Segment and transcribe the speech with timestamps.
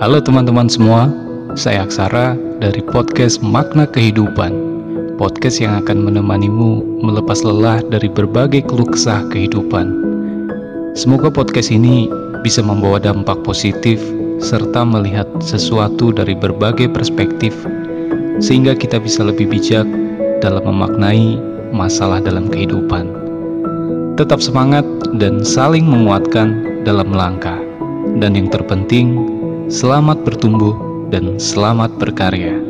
[0.00, 1.12] Halo teman-teman semua,
[1.60, 4.48] saya Aksara dari podcast Makna Kehidupan.
[5.20, 9.92] Podcast yang akan menemanimu melepas lelah dari berbagai keluh kesah kehidupan.
[10.96, 12.08] Semoga podcast ini
[12.40, 14.00] bisa membawa dampak positif
[14.40, 17.52] serta melihat sesuatu dari berbagai perspektif
[18.40, 19.84] sehingga kita bisa lebih bijak
[20.40, 21.36] dalam memaknai
[21.76, 23.04] masalah dalam kehidupan.
[24.16, 24.88] Tetap semangat
[25.20, 27.60] dan saling menguatkan dalam langkah.
[28.16, 29.39] Dan yang terpenting,
[29.70, 30.74] selamat bertumbuh
[31.14, 32.69] dan selamat berkarya.